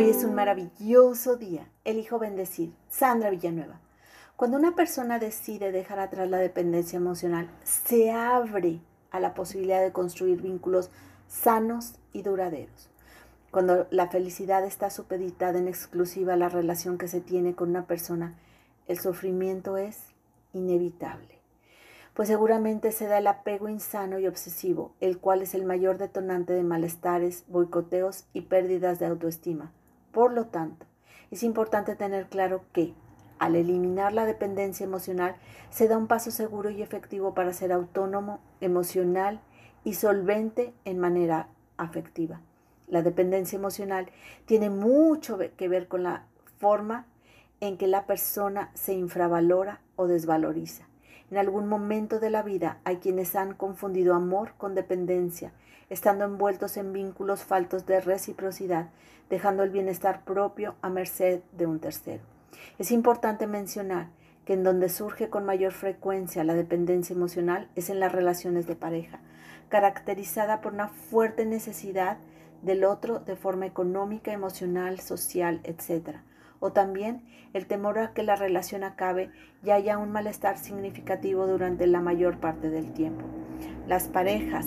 Hoy 0.00 0.08
es 0.08 0.24
un 0.24 0.34
maravilloso 0.34 1.36
día. 1.36 1.68
Elijo 1.84 2.18
bendecir. 2.18 2.72
Sandra 2.88 3.28
Villanueva. 3.28 3.82
Cuando 4.34 4.56
una 4.56 4.74
persona 4.74 5.18
decide 5.18 5.72
dejar 5.72 5.98
atrás 5.98 6.30
la 6.30 6.38
dependencia 6.38 6.96
emocional, 6.96 7.50
se 7.64 8.10
abre 8.10 8.80
a 9.10 9.20
la 9.20 9.34
posibilidad 9.34 9.82
de 9.82 9.92
construir 9.92 10.40
vínculos 10.40 10.88
sanos 11.28 11.96
y 12.14 12.22
duraderos. 12.22 12.88
Cuando 13.50 13.88
la 13.90 14.08
felicidad 14.08 14.64
está 14.64 14.88
supeditada 14.88 15.58
en 15.58 15.68
exclusiva 15.68 16.32
a 16.32 16.38
la 16.38 16.48
relación 16.48 16.96
que 16.96 17.06
se 17.06 17.20
tiene 17.20 17.54
con 17.54 17.68
una 17.68 17.84
persona, 17.84 18.38
el 18.88 18.98
sufrimiento 18.98 19.76
es 19.76 19.98
inevitable 20.54 21.40
pues 22.14 22.28
seguramente 22.28 22.92
se 22.92 23.06
da 23.06 23.18
el 23.18 23.26
apego 23.28 23.68
insano 23.68 24.18
y 24.18 24.26
obsesivo, 24.26 24.92
el 25.00 25.18
cual 25.18 25.40
es 25.40 25.54
el 25.54 25.64
mayor 25.64 25.96
detonante 25.96 26.52
de 26.52 26.62
malestares, 26.62 27.44
boicoteos 27.48 28.24
y 28.34 28.42
pérdidas 28.42 28.98
de 28.98 29.06
autoestima. 29.06 29.72
Por 30.12 30.32
lo 30.32 30.46
tanto, 30.46 30.86
es 31.30 31.42
importante 31.42 31.94
tener 31.94 32.26
claro 32.26 32.64
que, 32.72 32.94
al 33.38 33.56
eliminar 33.56 34.12
la 34.12 34.26
dependencia 34.26 34.84
emocional, 34.84 35.36
se 35.70 35.88
da 35.88 35.96
un 35.96 36.08
paso 36.08 36.30
seguro 36.30 36.70
y 36.70 36.82
efectivo 36.82 37.34
para 37.34 37.52
ser 37.52 37.72
autónomo, 37.72 38.40
emocional 38.60 39.40
y 39.84 39.94
solvente 39.94 40.74
en 40.84 40.98
manera 40.98 41.48
afectiva. 41.76 42.40
La 42.88 43.02
dependencia 43.02 43.56
emocional 43.56 44.10
tiene 44.46 44.68
mucho 44.68 45.38
que 45.56 45.68
ver 45.68 45.86
con 45.86 46.02
la 46.02 46.26
forma 46.58 47.06
en 47.60 47.78
que 47.78 47.86
la 47.86 48.06
persona 48.06 48.70
se 48.74 48.94
infravalora 48.94 49.80
o 49.96 50.06
desvaloriza. 50.06 50.89
En 51.30 51.36
algún 51.36 51.68
momento 51.68 52.18
de 52.18 52.28
la 52.28 52.42
vida 52.42 52.78
hay 52.84 52.96
quienes 52.96 53.36
han 53.36 53.54
confundido 53.54 54.14
amor 54.14 54.54
con 54.58 54.74
dependencia, 54.74 55.52
estando 55.88 56.24
envueltos 56.24 56.76
en 56.76 56.92
vínculos 56.92 57.44
faltos 57.44 57.86
de 57.86 58.00
reciprocidad, 58.00 58.88
dejando 59.28 59.62
el 59.62 59.70
bienestar 59.70 60.24
propio 60.24 60.74
a 60.82 60.88
merced 60.88 61.40
de 61.52 61.66
un 61.66 61.78
tercero. 61.78 62.22
Es 62.78 62.90
importante 62.90 63.46
mencionar 63.46 64.08
que 64.44 64.54
en 64.54 64.64
donde 64.64 64.88
surge 64.88 65.28
con 65.28 65.44
mayor 65.44 65.72
frecuencia 65.72 66.42
la 66.42 66.54
dependencia 66.54 67.14
emocional 67.14 67.68
es 67.76 67.90
en 67.90 68.00
las 68.00 68.10
relaciones 68.10 68.66
de 68.66 68.74
pareja, 68.74 69.20
caracterizada 69.68 70.60
por 70.60 70.72
una 70.72 70.88
fuerte 70.88 71.46
necesidad 71.46 72.18
del 72.62 72.84
otro 72.84 73.20
de 73.20 73.36
forma 73.36 73.66
económica, 73.66 74.32
emocional, 74.32 74.98
social, 74.98 75.60
etc 75.62 76.18
o 76.60 76.72
también 76.72 77.24
el 77.52 77.66
temor 77.66 77.98
a 77.98 78.12
que 78.12 78.22
la 78.22 78.36
relación 78.36 78.84
acabe 78.84 79.30
y 79.64 79.70
haya 79.70 79.98
un 79.98 80.12
malestar 80.12 80.58
significativo 80.58 81.46
durante 81.46 81.86
la 81.86 82.00
mayor 82.00 82.38
parte 82.38 82.70
del 82.70 82.92
tiempo. 82.92 83.24
Las 83.88 84.06
parejas 84.06 84.66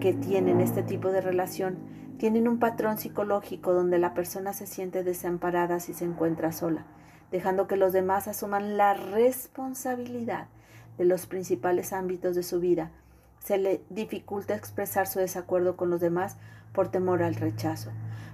que 0.00 0.14
tienen 0.14 0.60
este 0.60 0.82
tipo 0.82 1.10
de 1.10 1.20
relación 1.20 1.76
tienen 2.18 2.48
un 2.48 2.58
patrón 2.58 2.96
psicológico 2.96 3.74
donde 3.74 3.98
la 3.98 4.14
persona 4.14 4.52
se 4.52 4.66
siente 4.66 5.02
desamparada 5.02 5.80
si 5.80 5.92
se 5.92 6.04
encuentra 6.04 6.52
sola, 6.52 6.86
dejando 7.30 7.66
que 7.66 7.76
los 7.76 7.92
demás 7.92 8.28
asuman 8.28 8.76
la 8.76 8.94
responsabilidad 8.94 10.46
de 10.96 11.04
los 11.04 11.26
principales 11.26 11.92
ámbitos 11.92 12.36
de 12.36 12.42
su 12.42 12.60
vida. 12.60 12.92
Se 13.44 13.58
le 13.58 13.82
dificulta 13.90 14.54
expresar 14.54 15.06
su 15.06 15.18
desacuerdo 15.18 15.76
con 15.76 15.90
los 15.90 16.00
demás 16.00 16.38
por 16.72 16.88
temor 16.88 17.22
al 17.22 17.34
rechazo. 17.34 17.90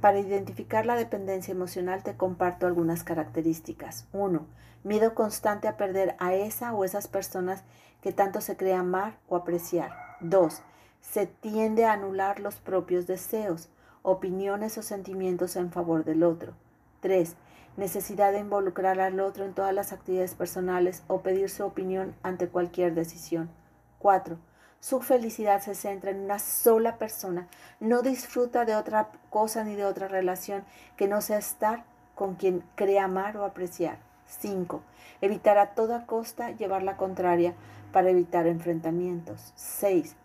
Para 0.00 0.20
identificar 0.20 0.86
la 0.86 0.94
dependencia 0.94 1.50
emocional 1.50 2.04
te 2.04 2.16
comparto 2.16 2.68
algunas 2.68 3.02
características. 3.02 4.06
1. 4.12 4.46
Miedo 4.84 5.14
constante 5.14 5.66
a 5.66 5.76
perder 5.76 6.14
a 6.20 6.34
esa 6.34 6.72
o 6.72 6.84
esas 6.84 7.08
personas 7.08 7.64
que 8.00 8.12
tanto 8.12 8.40
se 8.40 8.56
cree 8.56 8.74
amar 8.74 9.18
o 9.28 9.34
apreciar. 9.34 9.90
2. 10.20 10.62
Se 11.00 11.26
tiende 11.26 11.84
a 11.84 11.94
anular 11.94 12.38
los 12.38 12.54
propios 12.54 13.08
deseos, 13.08 13.70
opiniones 14.02 14.78
o 14.78 14.82
sentimientos 14.82 15.56
en 15.56 15.72
favor 15.72 16.04
del 16.04 16.22
otro. 16.22 16.54
3. 17.00 17.34
Necesidad 17.76 18.30
de 18.30 18.38
involucrar 18.38 19.00
al 19.00 19.18
otro 19.18 19.44
en 19.44 19.52
todas 19.52 19.74
las 19.74 19.92
actividades 19.92 20.36
personales 20.36 21.02
o 21.08 21.22
pedir 21.22 21.50
su 21.50 21.64
opinión 21.64 22.14
ante 22.22 22.46
cualquier 22.46 22.94
decisión. 22.94 23.50
4 23.98 24.38
su 24.82 25.00
felicidad 25.00 25.62
se 25.62 25.76
centra 25.76 26.10
en 26.10 26.18
una 26.18 26.40
sola 26.40 26.98
persona. 26.98 27.46
No 27.78 28.02
disfruta 28.02 28.64
de 28.64 28.74
otra 28.74 29.10
cosa 29.30 29.62
ni 29.62 29.76
de 29.76 29.84
otra 29.84 30.08
relación 30.08 30.64
que 30.96 31.06
no 31.06 31.20
sea 31.20 31.38
estar 31.38 31.84
con 32.16 32.34
quien 32.34 32.64
cree 32.74 32.98
amar 32.98 33.36
o 33.36 33.44
apreciar. 33.44 33.98
5. 34.26 34.82
Evitar 35.20 35.56
a 35.56 35.74
toda 35.74 36.04
costa 36.04 36.50
llevar 36.50 36.82
la 36.82 36.96
contraria 36.96 37.54
para 37.92 38.10
evitar 38.10 38.48
enfrentamientos. 38.48 39.52
6. 39.54 40.16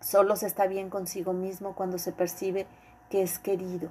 Solo 0.00 0.36
se 0.36 0.48
está 0.48 0.66
bien 0.66 0.90
consigo 0.90 1.32
mismo 1.32 1.74
cuando 1.74 1.96
se 1.96 2.12
percibe 2.12 2.66
que 3.08 3.22
es 3.22 3.38
querido. 3.38 3.88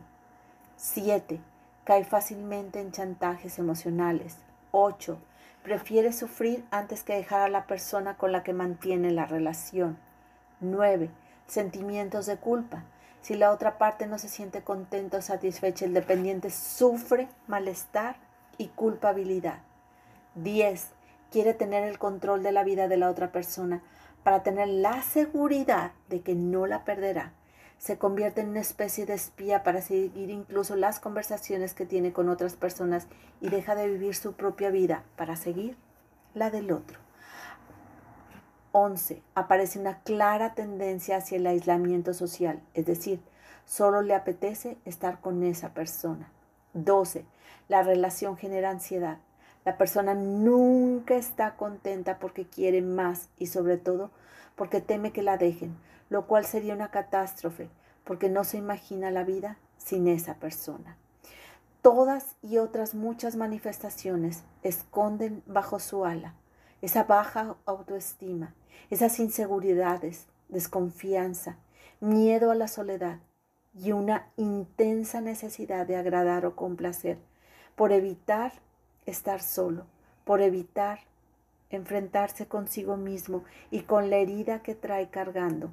7. 0.75 1.41
Cae 1.85 2.03
fácilmente 2.03 2.81
en 2.81 2.91
chantajes 2.91 3.57
emocionales. 3.57 4.37
8 4.69 5.17
Prefiere 5.67 6.13
sufrir 6.13 6.63
antes 6.71 7.03
que 7.03 7.13
dejar 7.13 7.41
a 7.41 7.49
la 7.49 7.67
persona 7.67 8.15
con 8.15 8.31
la 8.31 8.41
que 8.41 8.53
mantiene 8.53 9.11
la 9.11 9.25
relación. 9.25 9.97
9. 10.61 11.09
Sentimientos 11.45 12.25
de 12.25 12.37
culpa. 12.37 12.85
Si 13.19 13.35
la 13.35 13.51
otra 13.51 13.77
parte 13.77 14.07
no 14.07 14.17
se 14.17 14.29
siente 14.29 14.61
contento 14.61 15.17
o 15.17 15.21
satisfecha, 15.21 15.83
el 15.83 15.93
dependiente 15.93 16.51
sufre 16.51 17.27
malestar 17.47 18.15
y 18.57 18.67
culpabilidad. 18.67 19.59
10. 20.35 20.87
Quiere 21.31 21.53
tener 21.53 21.83
el 21.83 21.99
control 21.99 22.43
de 22.43 22.53
la 22.53 22.63
vida 22.63 22.87
de 22.87 22.95
la 22.95 23.09
otra 23.09 23.33
persona 23.33 23.81
para 24.23 24.43
tener 24.43 24.69
la 24.69 25.01
seguridad 25.01 25.91
de 26.07 26.21
que 26.21 26.33
no 26.33 26.65
la 26.65 26.85
perderá 26.85 27.33
se 27.77 27.97
convierte 27.97 28.41
en 28.41 28.49
una 28.49 28.59
especie 28.59 29.05
de 29.05 29.13
espía 29.13 29.63
para 29.63 29.81
seguir 29.81 30.29
incluso 30.29 30.75
las 30.75 30.99
conversaciones 30.99 31.73
que 31.73 31.85
tiene 31.85 32.11
con 32.11 32.29
otras 32.29 32.55
personas 32.55 33.07
y 33.41 33.49
deja 33.49 33.75
de 33.75 33.87
vivir 33.87 34.15
su 34.15 34.33
propia 34.33 34.69
vida 34.69 35.03
para 35.15 35.35
seguir 35.35 35.77
la 36.33 36.49
del 36.49 36.71
otro. 36.71 36.99
11. 38.71 39.21
Aparece 39.33 39.79
una 39.79 39.99
clara 40.01 40.53
tendencia 40.53 41.17
hacia 41.17 41.37
el 41.37 41.47
aislamiento 41.47 42.13
social, 42.13 42.61
es 42.73 42.85
decir, 42.85 43.21
solo 43.65 44.01
le 44.01 44.13
apetece 44.13 44.77
estar 44.85 45.19
con 45.19 45.43
esa 45.43 45.73
persona. 45.73 46.31
12. 46.73 47.25
La 47.69 47.83
relación 47.83 48.37
genera 48.37 48.69
ansiedad. 48.69 49.17
La 49.65 49.77
persona 49.77 50.13
nunca 50.13 51.15
está 51.15 51.55
contenta 51.55 52.19
porque 52.19 52.45
quiere 52.45 52.81
más 52.81 53.29
y 53.37 53.47
sobre 53.47 53.77
todo 53.77 54.11
porque 54.55 54.79
teme 54.79 55.11
que 55.11 55.21
la 55.21 55.37
dejen, 55.37 55.75
lo 56.09 56.27
cual 56.27 56.45
sería 56.45 56.73
una 56.73 56.91
catástrofe, 56.91 57.69
porque 58.03 58.29
no 58.29 58.43
se 58.43 58.57
imagina 58.57 59.11
la 59.11 59.23
vida 59.23 59.57
sin 59.77 60.07
esa 60.07 60.35
persona. 60.35 60.97
Todas 61.81 62.35
y 62.41 62.57
otras 62.57 62.95
muchas 62.95 63.35
manifestaciones 63.35 64.43
esconden 64.63 65.43
bajo 65.45 65.79
su 65.79 66.05
ala 66.05 66.33
esa 66.81 67.03
baja 67.03 67.55
autoestima, 67.65 68.53
esas 68.89 69.19
inseguridades, 69.19 70.27
desconfianza, 70.49 71.57
miedo 71.99 72.51
a 72.51 72.55
la 72.55 72.67
soledad 72.67 73.19
y 73.73 73.91
una 73.91 74.27
intensa 74.37 75.21
necesidad 75.21 75.87
de 75.87 75.95
agradar 75.95 76.45
o 76.45 76.55
complacer 76.55 77.17
por 77.75 77.91
evitar 77.91 78.53
estar 79.05 79.41
solo, 79.41 79.85
por 80.23 80.41
evitar 80.41 80.99
enfrentarse 81.69 82.47
consigo 82.47 82.95
mismo 82.95 83.43
y 83.71 83.81
con 83.81 84.09
la 84.09 84.17
herida 84.17 84.61
que 84.61 84.75
trae 84.75 85.09
cargando 85.09 85.71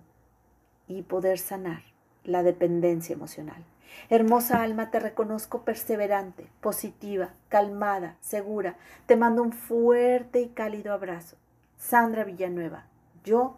y 0.89 1.03
poder 1.03 1.39
sanar 1.39 1.83
la 2.25 2.43
dependencia 2.43 3.13
emocional. 3.13 3.65
Hermosa 4.11 4.63
alma, 4.63 4.91
te 4.91 5.01
reconozco 5.01 5.63
perseverante, 5.63 6.47
positiva, 6.61 7.31
calmada, 7.49 8.17
segura. 8.21 8.77
Te 9.07 9.17
mando 9.17 9.43
un 9.43 9.53
fuerte 9.53 10.41
y 10.41 10.49
cálido 10.49 10.93
abrazo. 10.93 11.37
Sandra 11.79 12.25
Villanueva, 12.25 12.87
yo 13.25 13.57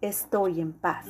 estoy 0.00 0.60
en 0.60 0.72
paz. 0.72 1.06